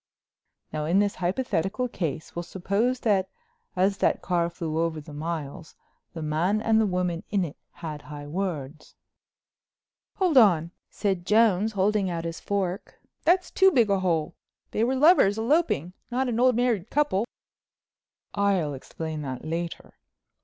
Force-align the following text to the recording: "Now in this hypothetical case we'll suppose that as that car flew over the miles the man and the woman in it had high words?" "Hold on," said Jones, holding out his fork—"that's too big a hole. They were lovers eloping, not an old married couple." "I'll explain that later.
"Now 0.73 0.85
in 0.85 0.97
this 0.97 1.13
hypothetical 1.13 1.87
case 1.87 2.35
we'll 2.35 2.41
suppose 2.41 3.01
that 3.01 3.29
as 3.75 3.97
that 3.99 4.19
car 4.23 4.49
flew 4.49 4.79
over 4.79 4.99
the 4.99 5.13
miles 5.13 5.75
the 6.15 6.23
man 6.23 6.59
and 6.59 6.81
the 6.81 6.87
woman 6.87 7.21
in 7.29 7.45
it 7.45 7.55
had 7.73 8.01
high 8.01 8.25
words?" 8.25 8.95
"Hold 10.15 10.39
on," 10.39 10.71
said 10.89 11.23
Jones, 11.27 11.73
holding 11.73 12.09
out 12.09 12.25
his 12.25 12.39
fork—"that's 12.39 13.51
too 13.51 13.69
big 13.69 13.91
a 13.91 13.99
hole. 13.99 14.33
They 14.71 14.83
were 14.83 14.95
lovers 14.95 15.37
eloping, 15.37 15.93
not 16.09 16.27
an 16.27 16.39
old 16.39 16.55
married 16.55 16.89
couple." 16.89 17.27
"I'll 18.33 18.73
explain 18.73 19.21
that 19.21 19.45
later. 19.45 19.99